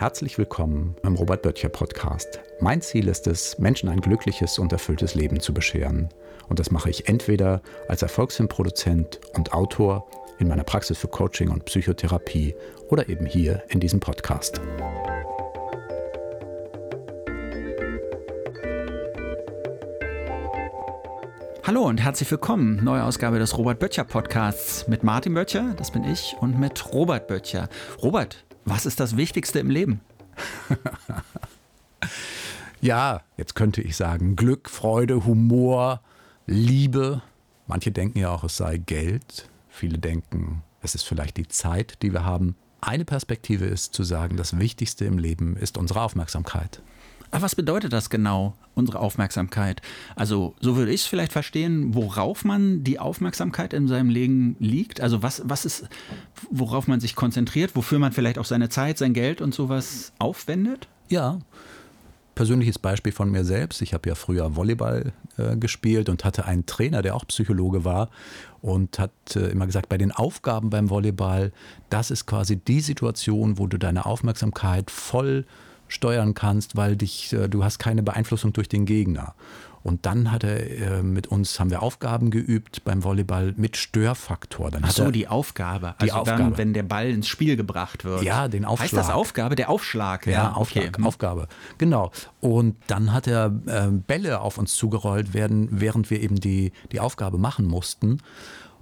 [0.00, 2.40] Herzlich willkommen im Robert Böttcher Podcast.
[2.58, 6.08] Mein Ziel ist es, Menschen ein glückliches und erfülltes Leben zu bescheren.
[6.48, 10.08] Und das mache ich entweder als Erfolgsfilmproduzent und Autor
[10.38, 12.54] in meiner Praxis für Coaching und Psychotherapie
[12.88, 14.62] oder eben hier in diesem Podcast.
[21.62, 22.82] Hallo und herzlich willkommen.
[22.82, 27.26] Neue Ausgabe des Robert Böttcher Podcasts mit Martin Böttcher, das bin ich, und mit Robert
[27.26, 27.68] Böttcher.
[28.02, 30.00] Robert, was ist das Wichtigste im Leben?
[32.80, 36.00] ja, jetzt könnte ich sagen Glück, Freude, Humor,
[36.46, 37.20] Liebe.
[37.66, 39.48] Manche denken ja auch, es sei Geld.
[39.68, 42.54] Viele denken, es ist vielleicht die Zeit, die wir haben.
[42.80, 46.80] Eine Perspektive ist zu sagen, das Wichtigste im Leben ist unsere Aufmerksamkeit.
[47.30, 49.82] Aber was bedeutet das genau, unsere Aufmerksamkeit?
[50.16, 55.00] Also, so würde ich es vielleicht verstehen, worauf man die Aufmerksamkeit in seinem Leben liegt.
[55.00, 55.88] Also, was, was ist,
[56.50, 60.88] worauf man sich konzentriert, wofür man vielleicht auch seine Zeit, sein Geld und sowas aufwendet?
[61.08, 61.38] Ja.
[62.34, 63.82] Persönliches Beispiel von mir selbst.
[63.82, 68.08] Ich habe ja früher Volleyball äh, gespielt und hatte einen Trainer, der auch Psychologe war
[68.62, 71.52] und hat äh, immer gesagt, bei den Aufgaben beim Volleyball,
[71.90, 75.44] das ist quasi die Situation, wo du deine Aufmerksamkeit voll
[75.90, 79.34] steuern kannst, weil dich, äh, du hast keine Beeinflussung durch den Gegner.
[79.82, 84.70] Und dann hat er äh, mit uns, haben wir Aufgaben geübt beim Volleyball mit Störfaktor.
[84.70, 85.94] Dann Ach so, er, die Aufgabe.
[86.00, 86.42] Die also Aufgabe.
[86.42, 88.22] dann, wenn der Ball ins Spiel gebracht wird.
[88.22, 88.92] Ja, den Aufschlag.
[88.92, 89.56] Heißt das Aufgabe?
[89.56, 90.26] Der Aufschlag.
[90.26, 91.02] Ja, ja Aufschlag, okay.
[91.02, 91.48] Aufgabe.
[91.78, 92.12] Genau.
[92.40, 97.00] Und dann hat er äh, Bälle auf uns zugerollt, werden, während wir eben die, die
[97.00, 98.18] Aufgabe machen mussten.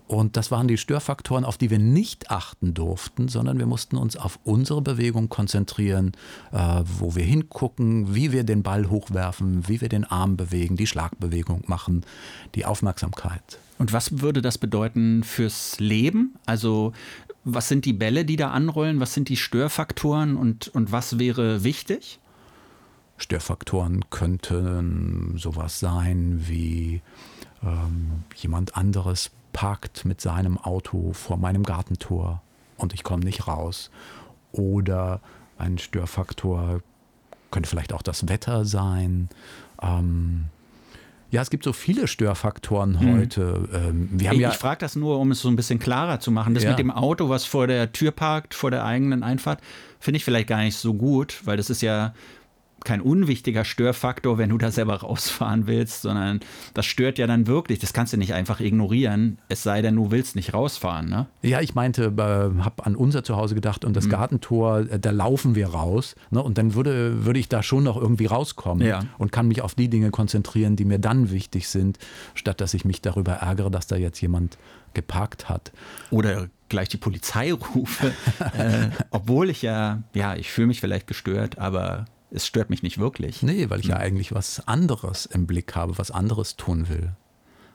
[0.08, 4.16] Und das waren die Störfaktoren, auf die wir nicht achten durften, sondern wir mussten uns
[4.16, 6.12] auf unsere Bewegung konzentrieren,
[6.50, 10.86] äh, wo wir hingucken, wie wir den Ball hochwerfen, wie wir den Arm bewegen, die
[10.86, 12.06] Schlagbewegung machen,
[12.54, 13.58] die Aufmerksamkeit.
[13.76, 16.36] Und was würde das bedeuten fürs Leben?
[16.46, 16.94] Also
[17.44, 19.00] was sind die Bälle, die da anrollen?
[19.00, 22.18] Was sind die Störfaktoren und, und was wäre wichtig?
[23.18, 27.02] Störfaktoren könnten sowas sein wie
[27.62, 32.40] ähm, jemand anderes parkt mit seinem Auto vor meinem Gartentor
[32.76, 33.90] und ich komme nicht raus.
[34.52, 35.20] Oder
[35.58, 36.80] ein Störfaktor
[37.50, 39.28] könnte vielleicht auch das Wetter sein.
[39.82, 40.44] Ähm,
[41.32, 43.18] ja, es gibt so viele Störfaktoren hm.
[43.18, 43.68] heute.
[43.74, 46.20] Ähm, wir haben ich, ja ich frage das nur, um es so ein bisschen klarer
[46.20, 46.54] zu machen.
[46.54, 46.70] Das ja.
[46.70, 49.60] mit dem Auto, was vor der Tür parkt, vor der eigenen Einfahrt,
[49.98, 52.14] finde ich vielleicht gar nicht so gut, weil das ist ja
[52.84, 56.40] kein unwichtiger Störfaktor, wenn du da selber rausfahren willst, sondern
[56.74, 57.78] das stört ja dann wirklich.
[57.78, 61.08] Das kannst du nicht einfach ignorieren, es sei denn, du willst nicht rausfahren.
[61.08, 61.26] Ne?
[61.42, 64.10] Ja, ich meinte, äh, habe an unser Zuhause gedacht und das mhm.
[64.10, 66.14] Gartentor, äh, da laufen wir raus.
[66.30, 66.42] Ne?
[66.42, 69.04] Und dann würde, würde ich da schon noch irgendwie rauskommen ja.
[69.18, 71.98] und kann mich auf die Dinge konzentrieren, die mir dann wichtig sind,
[72.34, 74.58] statt dass ich mich darüber ärgere, dass da jetzt jemand
[74.94, 75.72] geparkt hat.
[76.10, 78.12] Oder gleich die Polizei rufe,
[78.58, 82.98] äh, obwohl ich ja, ja, ich fühle mich vielleicht gestört, aber es stört mich nicht
[82.98, 83.42] wirklich.
[83.42, 84.02] Nee, weil ich ja hm.
[84.02, 87.12] eigentlich was anderes im Blick habe, was anderes tun will.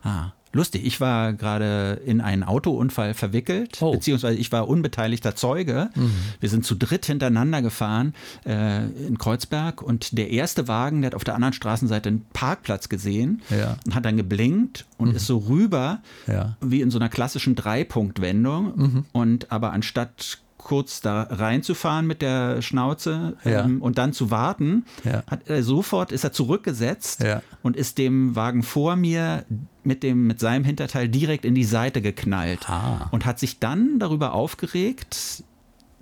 [0.03, 0.85] Ah, lustig.
[0.85, 3.91] Ich war gerade in einen Autounfall verwickelt, oh.
[3.93, 5.89] beziehungsweise ich war unbeteiligter Zeuge.
[5.95, 6.11] Mhm.
[6.41, 8.13] Wir sind zu dritt hintereinander gefahren
[8.45, 12.89] äh, in Kreuzberg und der erste Wagen, der hat auf der anderen Straßenseite einen Parkplatz
[12.89, 13.77] gesehen ja.
[13.85, 15.15] und hat dann geblinkt und mhm.
[15.15, 16.57] ist so rüber, ja.
[16.59, 18.73] wie in so einer klassischen Dreipunktwendung.
[18.75, 19.05] Mhm.
[19.13, 23.65] Und aber anstatt kurz da reinzufahren mit der Schnauze ja.
[23.65, 25.23] ähm, und dann zu warten, ja.
[25.27, 27.41] hat er sofort ist er zurückgesetzt ja.
[27.61, 29.45] und ist dem Wagen vor mir
[29.83, 33.09] mit dem mit seinem Hinterteil direkt in die Seite geknallt ah.
[33.11, 35.43] und hat sich dann darüber aufgeregt,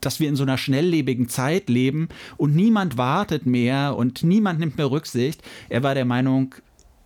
[0.02, 4.78] dass wir in so einer schnelllebigen Zeit leben und niemand wartet mehr und niemand nimmt
[4.78, 5.42] mehr Rücksicht.
[5.70, 6.56] Er war der Meinung,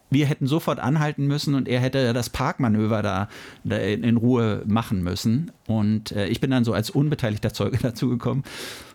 [0.09, 3.27] wir hätten sofort anhalten müssen und er hätte das Parkmanöver da,
[3.63, 5.51] da in Ruhe machen müssen.
[5.67, 8.43] Und äh, ich bin dann so als unbeteiligter Zeuge dazugekommen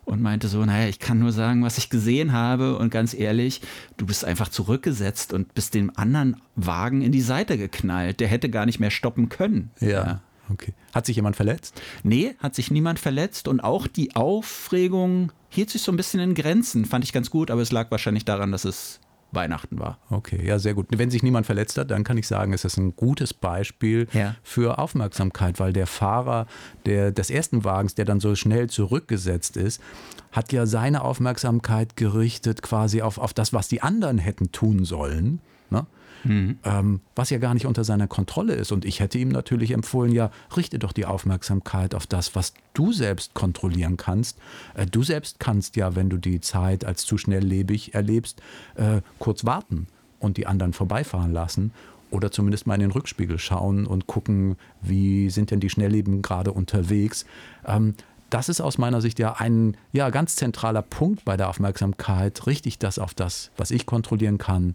[0.05, 3.61] und meinte so, naja, ich kann nur sagen, was ich gesehen habe und ganz ehrlich,
[3.97, 8.21] du bist einfach zurückgesetzt und bist dem anderen Wagen in die Seite geknallt.
[8.21, 9.71] Der hätte gar nicht mehr stoppen können.
[9.81, 9.89] ja.
[9.89, 10.21] ja.
[10.53, 10.75] Okay.
[10.93, 11.81] Hat sich jemand verletzt?
[12.03, 16.35] Nee, hat sich niemand verletzt und auch die Aufregung hielt sich so ein bisschen in
[16.35, 19.01] Grenzen, fand ich ganz gut, aber es lag wahrscheinlich daran, dass es
[19.33, 19.99] Weihnachten war.
[20.11, 20.87] Okay, ja, sehr gut.
[20.91, 24.35] Wenn sich niemand verletzt hat, dann kann ich sagen, es ist ein gutes Beispiel ja.
[24.43, 26.47] für Aufmerksamkeit, weil der Fahrer
[26.87, 29.81] der, des ersten Wagens, der dann so schnell zurückgesetzt ist,
[30.33, 35.41] hat ja seine Aufmerksamkeit gerichtet quasi auf, auf das, was die anderen hätten tun sollen.
[35.71, 35.87] Ne?
[36.25, 36.59] Mhm.
[36.65, 38.73] Ähm, was ja gar nicht unter seiner Kontrolle ist.
[38.73, 42.93] Und ich hätte ihm natürlich empfohlen, ja, richte doch die Aufmerksamkeit auf das, was du
[42.93, 44.39] selbst kontrollieren kannst.
[44.75, 48.41] Äh, du selbst kannst ja, wenn du die Zeit als zu schnelllebig erlebst,
[48.75, 49.87] äh, kurz warten
[50.19, 51.73] und die anderen vorbeifahren lassen
[52.11, 56.53] oder zumindest mal in den Rückspiegel schauen und gucken, wie sind denn die Schnellleben gerade
[56.53, 57.25] unterwegs.
[57.67, 57.95] Ähm,
[58.31, 62.47] das ist aus meiner Sicht ja ein ja, ganz zentraler Punkt bei der Aufmerksamkeit.
[62.47, 64.75] Richtig das auf das, was ich kontrollieren kann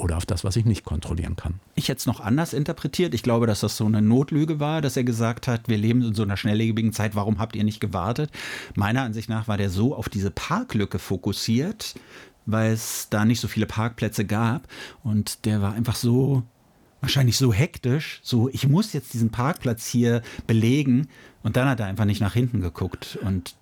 [0.00, 1.60] oder auf das, was ich nicht kontrollieren kann.
[1.74, 3.14] Ich hätte es noch anders interpretiert.
[3.14, 6.14] Ich glaube, dass das so eine Notlüge war, dass er gesagt hat, wir leben in
[6.14, 8.30] so einer schnelllebigen Zeit, warum habt ihr nicht gewartet?
[8.74, 11.94] Meiner Ansicht nach war der so auf diese Parklücke fokussiert,
[12.46, 14.66] weil es da nicht so viele Parkplätze gab.
[15.04, 16.42] Und der war einfach so,
[17.00, 21.08] wahrscheinlich so hektisch, so, ich muss jetzt diesen Parkplatz hier belegen.
[21.42, 23.18] Und dann hat er einfach nicht nach hinten geguckt.
[23.22, 23.54] Und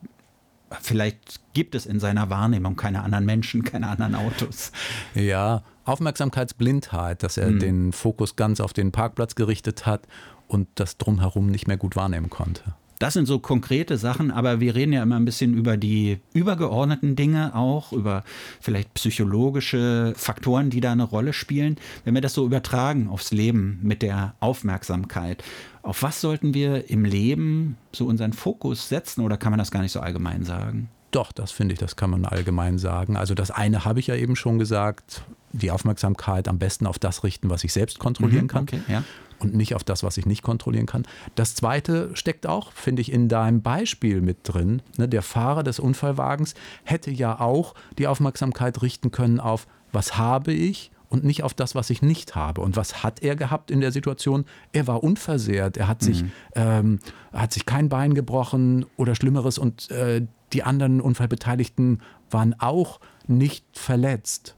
[0.81, 4.73] vielleicht gibt es in seiner Wahrnehmung keine anderen Menschen, keine anderen Autos.
[5.15, 7.59] Ja, Aufmerksamkeitsblindheit, dass er mhm.
[7.61, 10.07] den Fokus ganz auf den Parkplatz gerichtet hat
[10.47, 12.75] und das drumherum nicht mehr gut wahrnehmen konnte.
[12.99, 17.15] Das sind so konkrete Sachen, aber wir reden ja immer ein bisschen über die übergeordneten
[17.15, 18.25] Dinge auch, über
[18.61, 21.77] vielleicht psychologische Faktoren, die da eine Rolle spielen.
[22.05, 25.45] Wenn wir das so übertragen aufs Leben mit der Aufmerksamkeit,
[25.83, 29.83] auf was sollten wir im Leben so unseren Fokus setzen oder kann man das gar
[29.83, 30.89] nicht so allgemein sagen?
[31.13, 33.17] Doch, das finde ich, das kann man allgemein sagen.
[33.17, 35.23] Also das eine habe ich ja eben schon gesagt,
[35.53, 38.63] die Aufmerksamkeit am besten auf das richten, was ich selbst kontrollieren mhm, kann.
[38.65, 39.05] Okay, ja
[39.41, 41.07] und nicht auf das, was ich nicht kontrollieren kann.
[41.35, 44.83] Das Zweite steckt auch, finde ich, in deinem Beispiel mit drin.
[44.97, 46.55] Ne, der Fahrer des Unfallwagens
[46.85, 51.75] hätte ja auch die Aufmerksamkeit richten können auf, was habe ich und nicht auf das,
[51.75, 52.61] was ich nicht habe.
[52.61, 54.45] Und was hat er gehabt in der Situation?
[54.73, 56.07] Er war unversehrt, er hat, mhm.
[56.07, 56.25] sich,
[56.55, 56.99] ähm,
[57.33, 63.65] hat sich kein Bein gebrochen oder Schlimmeres und äh, die anderen Unfallbeteiligten waren auch nicht
[63.73, 64.58] verletzt.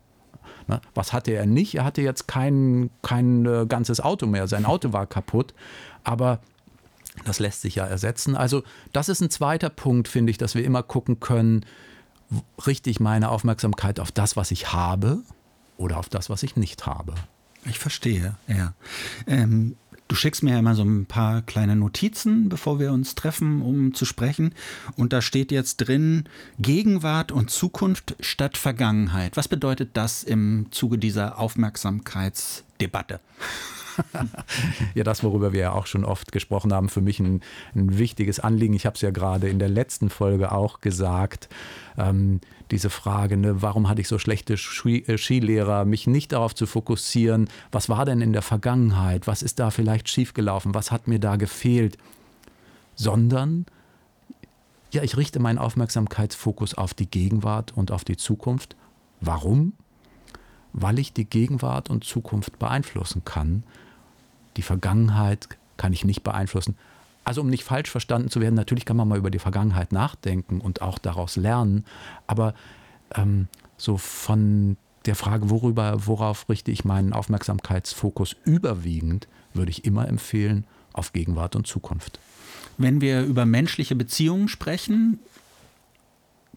[0.66, 0.80] Ne?
[0.94, 1.74] Was hatte er nicht?
[1.74, 4.48] Er hatte jetzt kein, kein äh, ganzes Auto mehr.
[4.48, 5.54] Sein Auto war kaputt.
[6.04, 6.40] Aber
[7.24, 8.36] das lässt sich ja ersetzen.
[8.36, 8.62] Also
[8.92, 11.64] das ist ein zweiter Punkt, finde ich, dass wir immer gucken können,
[12.66, 15.18] richte ich meine Aufmerksamkeit auf das, was ich habe
[15.76, 17.14] oder auf das, was ich nicht habe.
[17.66, 18.74] Ich verstehe, ja.
[19.26, 19.76] Ähm,
[20.10, 23.94] Du schickst mir ja immer so ein paar kleine Notizen, bevor wir uns treffen, um
[23.94, 24.56] zu sprechen.
[24.96, 26.24] Und da steht jetzt drin
[26.58, 29.36] Gegenwart und Zukunft statt Vergangenheit.
[29.36, 31.38] Was bedeutet das im Zuge dieser
[32.80, 33.20] Aufmerksamkeitsdebatte?
[34.94, 37.42] ja, das, worüber wir ja auch schon oft gesprochen haben, für mich ein,
[37.74, 38.74] ein wichtiges Anliegen.
[38.74, 41.48] Ich habe es ja gerade in der letzten Folge auch gesagt.
[41.98, 42.40] Ähm,
[42.70, 47.48] diese Frage, ne, warum hatte ich so schlechte äh, Skilehrer, mich nicht darauf zu fokussieren,
[47.72, 51.36] was war denn in der Vergangenheit, was ist da vielleicht schiefgelaufen, was hat mir da
[51.36, 51.98] gefehlt,
[52.94, 53.66] sondern
[54.92, 58.76] ja, ich richte meinen Aufmerksamkeitsfokus auf die Gegenwart und auf die Zukunft.
[59.20, 59.74] Warum?
[60.72, 63.64] Weil ich die Gegenwart und Zukunft beeinflussen kann.
[64.56, 66.76] Die Vergangenheit kann ich nicht beeinflussen.
[67.24, 70.60] Also um nicht falsch verstanden zu werden, natürlich kann man mal über die Vergangenheit nachdenken
[70.60, 71.84] und auch daraus lernen,
[72.26, 72.54] aber
[73.14, 74.76] ähm, so von
[75.06, 81.56] der Frage, worüber, worauf richte ich meinen Aufmerksamkeitsfokus überwiegend, würde ich immer empfehlen, auf Gegenwart
[81.56, 82.18] und Zukunft.
[82.76, 85.18] Wenn wir über menschliche Beziehungen sprechen,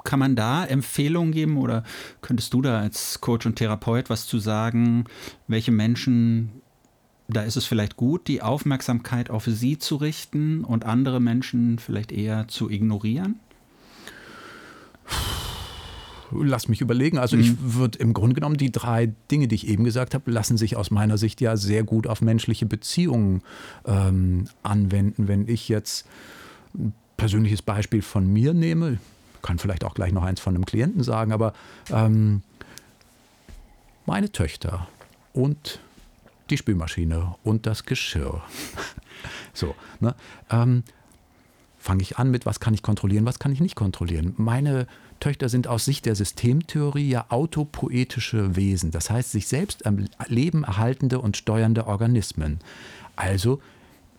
[0.03, 1.83] kann man da Empfehlungen geben oder
[2.21, 5.05] könntest du da als Coach und Therapeut was zu sagen,
[5.47, 6.63] welche Menschen
[7.29, 12.11] da ist es vielleicht gut, die Aufmerksamkeit auf sie zu richten und andere Menschen vielleicht
[12.11, 13.39] eher zu ignorieren?
[16.31, 17.17] Lass mich überlegen.
[17.17, 17.44] Also mhm.
[17.44, 20.75] ich würde im Grunde genommen die drei Dinge, die ich eben gesagt habe, lassen sich
[20.75, 23.41] aus meiner Sicht ja sehr gut auf menschliche Beziehungen
[23.85, 25.27] ähm, anwenden.
[25.27, 26.07] Wenn ich jetzt
[26.73, 28.97] ein persönliches Beispiel von mir nehme,
[29.43, 31.53] kann vielleicht auch gleich noch eins von einem Klienten sagen, aber
[31.91, 32.41] ähm,
[34.05, 34.88] meine Töchter
[35.33, 35.79] und
[36.50, 38.41] die Spülmaschine und das Geschirr.
[39.53, 40.15] so, ne?
[40.50, 40.83] Ähm,
[41.77, 44.33] fange ich an mit, was kann ich kontrollieren, was kann ich nicht kontrollieren.
[44.38, 44.88] Meine
[45.19, 50.63] Töchter sind aus Sicht der Systemtheorie ja autopoetische Wesen, das heißt sich selbst am Leben
[50.63, 52.59] erhaltende und steuernde Organismen.
[53.15, 53.62] Also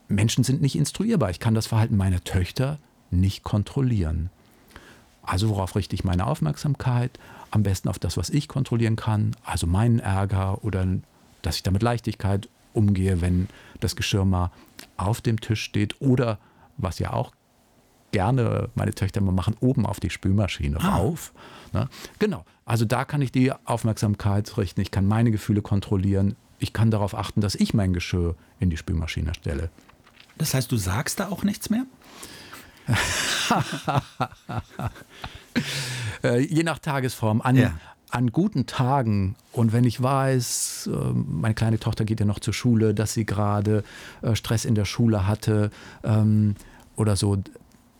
[0.08, 1.30] Menschen sind nicht instruierbar.
[1.30, 2.78] Ich kann das Verhalten meiner Töchter
[3.10, 4.30] nicht kontrollieren.
[5.24, 7.18] Also worauf richte ich meine Aufmerksamkeit?
[7.50, 10.86] Am besten auf das, was ich kontrollieren kann, also meinen Ärger oder
[11.42, 13.48] dass ich da mit Leichtigkeit umgehe, wenn
[13.80, 14.50] das Geschirr mal
[14.96, 16.38] auf dem Tisch steht oder
[16.76, 17.32] was ja auch
[18.10, 20.96] gerne meine Töchter immer machen, oben auf die Spülmaschine ah.
[20.96, 21.32] rauf.
[21.72, 21.88] Ne?
[22.18, 26.90] Genau, also da kann ich die Aufmerksamkeit richten, ich kann meine Gefühle kontrollieren, ich kann
[26.90, 29.70] darauf achten, dass ich mein Geschirr in die Spülmaschine stelle.
[30.38, 31.84] Das heißt, du sagst da auch nichts mehr?
[36.24, 37.40] Äh, je nach Tagesform.
[37.42, 37.74] An, ja
[38.14, 42.54] an guten Tagen und wenn ich weiß, ähm, meine kleine Tochter geht ja noch zur
[42.54, 43.82] Schule, dass sie gerade
[44.22, 45.70] äh, Stress in der Schule hatte
[46.04, 46.54] ähm,
[46.94, 47.38] oder so,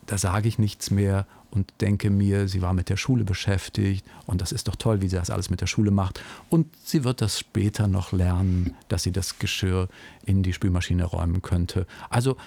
[0.05, 4.39] da sage ich nichts mehr und denke mir, sie war mit der Schule beschäftigt und
[4.39, 6.21] das ist doch toll, wie sie das alles mit der Schule macht.
[6.49, 9.89] Und sie wird das später noch lernen, dass sie das Geschirr
[10.25, 11.87] in die Spülmaschine räumen könnte.
[12.09, 12.37] Also,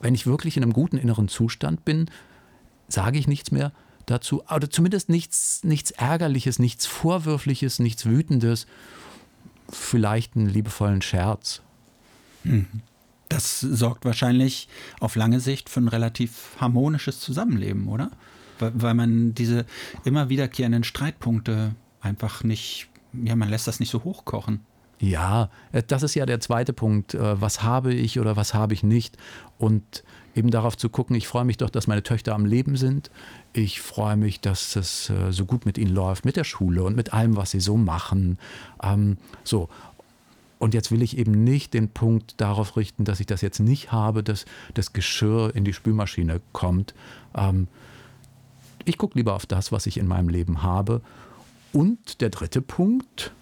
[0.00, 2.10] wenn ich wirklich in einem guten inneren Zustand bin,
[2.88, 3.72] sage ich nichts mehr
[4.06, 8.66] dazu, oder zumindest nichts, nichts Ärgerliches, nichts Vorwürfliches, nichts Wütendes,
[9.68, 11.62] vielleicht einen liebevollen Scherz.
[12.44, 12.66] Mhm.
[13.28, 14.68] Das sorgt wahrscheinlich
[15.00, 18.12] auf lange Sicht für ein relativ harmonisches Zusammenleben, oder?
[18.60, 19.66] Weil man diese
[20.04, 24.60] immer wiederkehrenden Streitpunkte einfach nicht, ja, man lässt das nicht so hochkochen.
[24.98, 27.14] Ja, äh, das ist ja der zweite Punkt.
[27.14, 29.16] Äh, was habe ich oder was habe ich nicht?
[29.58, 33.10] Und eben darauf zu gucken, ich freue mich doch, dass meine Töchter am Leben sind.
[33.52, 36.96] Ich freue mich, dass es äh, so gut mit ihnen läuft, mit der Schule und
[36.96, 38.38] mit allem, was sie so machen.
[38.82, 39.68] Ähm, so.
[40.58, 43.92] Und jetzt will ich eben nicht den Punkt darauf richten, dass ich das jetzt nicht
[43.92, 46.94] habe, dass das Geschirr in die Spülmaschine kommt.
[47.34, 47.68] Ähm,
[48.86, 51.02] ich gucke lieber auf das, was ich in meinem Leben habe.
[51.72, 53.32] Und der dritte Punkt,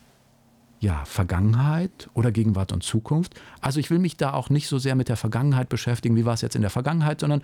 [0.84, 3.34] ja, Vergangenheit oder Gegenwart und Zukunft.
[3.62, 6.34] Also ich will mich da auch nicht so sehr mit der Vergangenheit beschäftigen, wie war
[6.34, 7.42] es jetzt in der Vergangenheit, sondern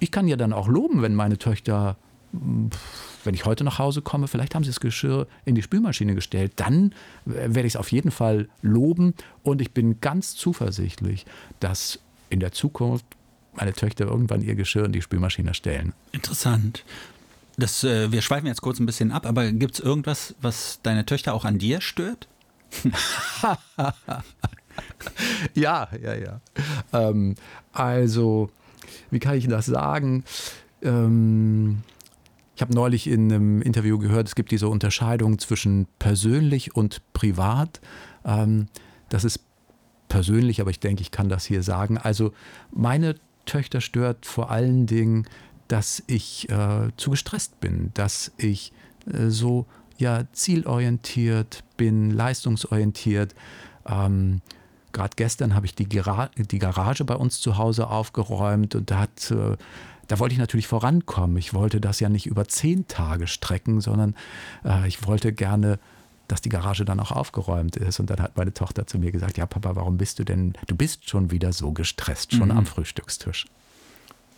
[0.00, 1.96] ich kann ja dann auch loben, wenn meine Töchter,
[2.30, 6.52] wenn ich heute nach Hause komme, vielleicht haben sie das Geschirr in die Spülmaschine gestellt,
[6.56, 6.94] dann
[7.24, 11.24] werde ich es auf jeden Fall loben und ich bin ganz zuversichtlich,
[11.60, 11.98] dass
[12.28, 13.06] in der Zukunft
[13.54, 15.94] meine Töchter irgendwann ihr Geschirr in die Spülmaschine stellen.
[16.12, 16.84] Interessant.
[17.56, 21.06] Das, äh, wir schweifen jetzt kurz ein bisschen ab, aber gibt es irgendwas, was deine
[21.06, 22.28] Töchter auch an dir stört?
[25.54, 26.40] ja, ja, ja.
[26.92, 27.34] Ähm,
[27.72, 28.50] also,
[29.10, 30.24] wie kann ich das sagen?
[30.82, 31.82] Ähm,
[32.54, 37.80] ich habe neulich in einem Interview gehört, es gibt diese Unterscheidung zwischen persönlich und privat.
[38.24, 38.66] Ähm,
[39.08, 39.40] das ist
[40.08, 41.98] persönlich, aber ich denke, ich kann das hier sagen.
[41.98, 42.32] Also
[42.72, 43.14] meine
[43.46, 45.26] Töchter stört vor allen Dingen,
[45.68, 48.72] dass ich äh, zu gestresst bin, dass ich
[49.06, 49.66] äh, so
[49.98, 53.34] ja zielorientiert bin, leistungsorientiert.
[53.86, 54.40] Ähm,
[54.92, 59.00] Gerade gestern habe ich die, Gira die Garage bei uns zu Hause aufgeräumt und da
[59.00, 59.56] hat äh,
[60.08, 61.36] da wollte ich natürlich vorankommen.
[61.36, 64.16] Ich wollte das ja nicht über zehn Tage strecken, sondern
[64.64, 65.78] äh, ich wollte gerne,
[66.28, 68.00] dass die Garage dann auch aufgeräumt ist.
[68.00, 70.74] Und dann hat meine Tochter zu mir gesagt, ja Papa, warum bist du denn, du
[70.74, 72.58] bist schon wieder so gestresst, schon mhm.
[72.58, 73.46] am Frühstückstisch.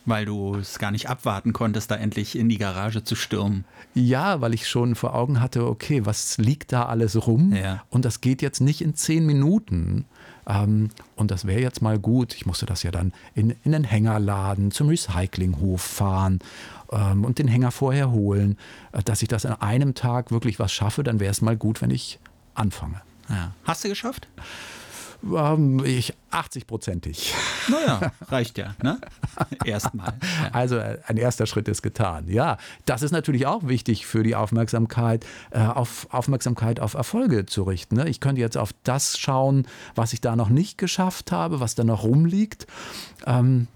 [0.07, 3.64] Weil du es gar nicht abwarten konntest, da endlich in die Garage zu stürmen.
[3.95, 7.52] Ja, weil ich schon vor Augen hatte, okay, was liegt da alles rum?
[7.54, 7.83] Ja.
[7.90, 10.07] Und das geht jetzt nicht in zehn Minuten.
[10.47, 12.35] Ähm, und das wäre jetzt mal gut.
[12.35, 16.40] Ich musste das ja dann in, in den Hängerladen, zum Recyclinghof fahren
[16.90, 18.57] ähm, und den Hänger vorher holen.
[18.92, 21.83] Äh, dass ich das an einem Tag wirklich was schaffe, dann wäre es mal gut,
[21.83, 22.19] wenn ich
[22.54, 23.00] anfange.
[23.28, 23.52] Ja.
[23.64, 24.26] Hast du geschafft?
[25.23, 27.33] Ähm, ich 80-prozentig.
[27.69, 28.99] Naja, reicht ja, ne?
[29.65, 30.15] Erstmal.
[30.43, 30.50] Ja.
[30.53, 32.29] Also äh, ein erster Schritt ist getan.
[32.29, 37.65] Ja, das ist natürlich auch wichtig für die Aufmerksamkeit, äh, auf Aufmerksamkeit auf Erfolge zu
[37.65, 37.97] richten.
[37.97, 38.09] Ne?
[38.09, 41.85] Ich könnte jetzt auf das schauen, was ich da noch nicht geschafft habe, was da
[41.85, 42.67] noch rumliegt.
[43.27, 43.67] Ähm,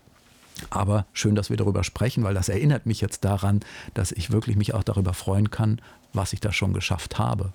[0.71, 3.61] aber schön, dass wir darüber sprechen, weil das erinnert mich jetzt daran,
[3.93, 5.81] dass ich wirklich mich auch darüber freuen kann,
[6.13, 7.53] was ich da schon geschafft habe.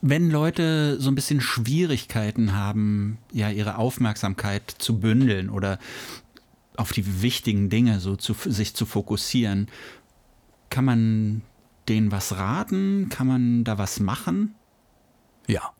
[0.00, 5.78] Wenn Leute so ein bisschen Schwierigkeiten haben, ja, ihre Aufmerksamkeit zu bündeln oder
[6.76, 9.68] auf die wichtigen Dinge so zu, sich zu fokussieren,
[10.70, 11.42] kann man
[11.88, 13.08] denen was raten?
[13.08, 14.54] Kann man da was machen?
[15.46, 15.72] Ja.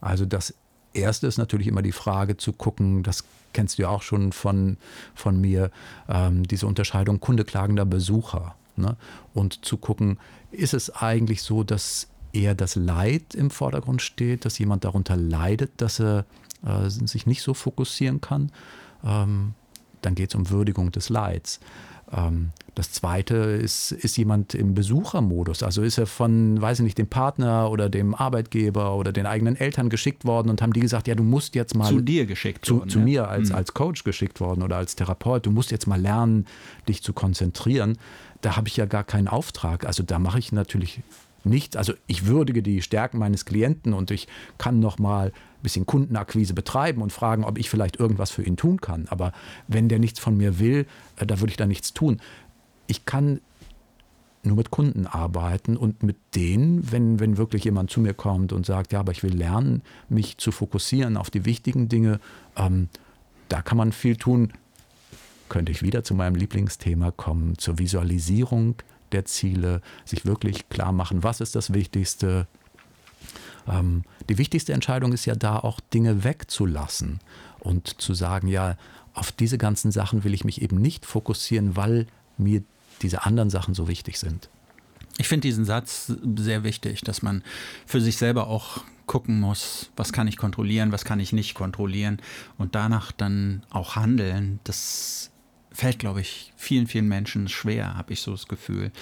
[0.00, 0.54] Also das
[0.92, 4.76] Erste ist natürlich immer die Frage zu gucken, das kennst du ja auch schon von,
[5.14, 5.70] von mir,
[6.08, 8.54] ähm, diese Unterscheidung kundeklagender Besucher.
[8.76, 8.96] Ne?
[9.32, 10.18] Und zu gucken,
[10.50, 15.72] ist es eigentlich so, dass eher das Leid im Vordergrund steht, dass jemand darunter leidet,
[15.78, 16.24] dass er
[16.64, 18.50] äh, sich nicht so fokussieren kann.
[19.04, 19.54] Ähm,
[20.02, 21.60] dann geht es um Würdigung des Leids.
[22.12, 25.62] Ähm, das zweite ist, ist jemand im Besuchermodus.
[25.62, 29.56] Also ist er von, weiß ich nicht, dem Partner oder dem Arbeitgeber oder den eigenen
[29.56, 31.88] Eltern geschickt worden und haben die gesagt, ja, du musst jetzt mal.
[31.88, 32.90] Zu dir geschickt zu, worden.
[32.90, 33.04] Zu ja.
[33.04, 33.54] mir als, mhm.
[33.54, 35.46] als Coach geschickt worden oder als Therapeut.
[35.46, 36.46] Du musst jetzt mal lernen,
[36.88, 37.96] dich zu konzentrieren.
[38.40, 39.86] Da habe ich ja gar keinen Auftrag.
[39.86, 41.00] Also da mache ich natürlich
[41.44, 41.76] nichts.
[41.76, 46.54] Also ich würdige die Stärken meines Klienten und ich kann noch mal ein bisschen Kundenakquise
[46.54, 49.06] betreiben und fragen, ob ich vielleicht irgendwas für ihn tun kann.
[49.08, 49.32] Aber
[49.68, 50.86] wenn der nichts von mir will,
[51.16, 52.20] äh, da würde ich da nichts tun.
[52.86, 53.40] Ich kann
[54.46, 58.66] nur mit Kunden arbeiten und mit denen, wenn, wenn wirklich jemand zu mir kommt und
[58.66, 62.20] sagt, ja, aber ich will lernen, mich zu fokussieren auf die wichtigen Dinge,
[62.56, 62.88] ähm,
[63.48, 64.52] da kann man viel tun.
[65.48, 68.76] Könnte ich wieder zu meinem Lieblingsthema kommen, zur Visualisierung
[69.12, 72.46] der Ziele, sich wirklich klar machen, was ist das Wichtigste.
[73.68, 77.20] Ähm, die wichtigste Entscheidung ist ja da auch Dinge wegzulassen
[77.60, 78.76] und zu sagen, ja,
[79.14, 82.06] auf diese ganzen Sachen will ich mich eben nicht fokussieren, weil
[82.36, 82.62] mir
[83.02, 84.48] diese anderen Sachen so wichtig sind.
[85.18, 87.42] Ich finde diesen Satz sehr wichtig, dass man
[87.86, 92.20] für sich selber auch gucken muss, was kann ich kontrollieren, was kann ich nicht kontrollieren
[92.58, 94.60] und danach dann auch handeln.
[94.64, 95.30] Das
[95.74, 98.92] fällt, glaube ich, vielen, vielen Menschen schwer, habe ich so das Gefühl.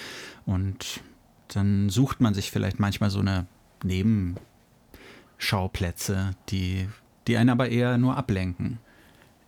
[0.47, 1.01] Und
[1.49, 3.47] dann sucht man sich vielleicht manchmal so eine
[3.85, 6.89] Nebenschauplätze, die,
[7.27, 8.79] die einen aber eher nur ablenken.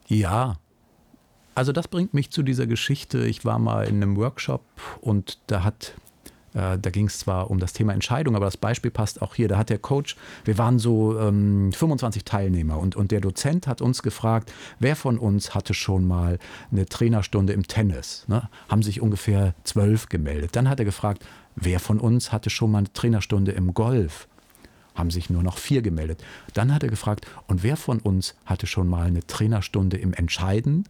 [0.07, 0.59] Ja.
[1.55, 3.27] Also das bringt mich zu dieser Geschichte.
[3.27, 4.65] Ich war mal in einem Workshop
[5.01, 5.95] und da hat
[6.55, 9.49] da ging es zwar um das Thema Entscheidung, aber das Beispiel passt auch hier.
[9.49, 13.83] Da hat der Coach, wir waren so ähm, 25 Teilnehmer und, und der Dozent hat
[13.83, 16.39] uns gefragt, wer von uns hatte schon mal
[16.71, 18.25] eine Trainerstunde im Tennis?
[18.29, 18.49] Ne?
[18.69, 20.55] Haben sich ungefähr zwölf gemeldet.
[20.55, 21.25] Dann hat er gefragt,
[21.57, 24.29] wer von uns hatte schon mal eine Trainerstunde im Golf?
[24.95, 26.23] Haben sich nur noch vier gemeldet.
[26.53, 30.85] Dann hat er gefragt, und wer von uns hatte schon mal eine Trainerstunde im Entscheiden?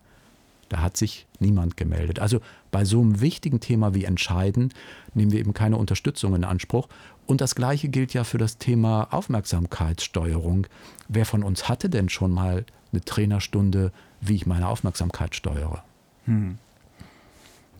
[0.74, 2.18] Da hat sich niemand gemeldet.
[2.18, 2.40] Also
[2.72, 4.74] bei so einem wichtigen Thema wie Entscheiden
[5.14, 6.88] nehmen wir eben keine Unterstützung in Anspruch.
[7.26, 10.66] Und das Gleiche gilt ja für das Thema Aufmerksamkeitssteuerung.
[11.06, 15.84] Wer von uns hatte denn schon mal eine Trainerstunde, wie ich meine Aufmerksamkeit steuere?
[16.24, 16.58] Hm.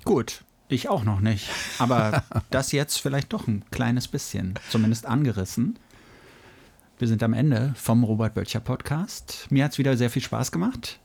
[0.05, 1.51] Gut, ich auch noch nicht.
[1.81, 5.81] Aber das jetzt vielleicht doch ein kleines bisschen, zumindest angerissen.
[7.01, 9.49] Wir sind am Ende vom Robert Böttcher Podcast.
[9.51, 11.01] Mir hat es wieder sehr viel Spaß gemacht.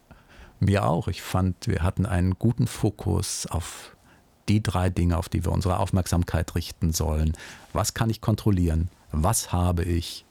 [0.59, 1.07] Mir auch.
[1.07, 3.95] Ich fand, wir hatten einen guten Fokus auf
[4.49, 7.33] die drei Dinge, auf die wir unsere Aufmerksamkeit richten sollen.
[7.71, 8.89] Was kann ich kontrollieren?
[9.11, 10.25] Was habe ich?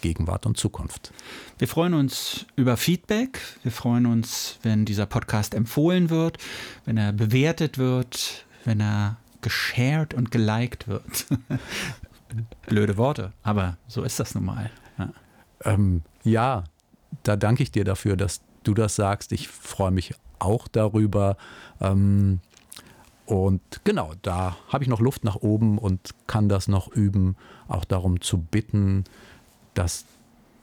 [0.00, 1.12] Gegenwart und Zukunft.
[1.58, 3.40] Wir freuen uns über Feedback.
[3.62, 6.38] Wir freuen uns, wenn dieser Podcast empfohlen wird,
[6.84, 11.26] wenn er bewertet wird, wenn er geshared und geliked wird.
[12.66, 14.70] Blöde Worte, aber so ist das nun mal.
[14.98, 15.12] Ja.
[15.64, 16.64] Ähm, ja,
[17.22, 19.32] da danke ich dir dafür, dass du das sagst.
[19.32, 21.36] Ich freue mich auch darüber.
[21.80, 22.40] Ähm,
[23.26, 27.36] und genau, da habe ich noch Luft nach oben und kann das noch üben,
[27.68, 29.04] auch darum zu bitten,
[29.74, 30.04] dass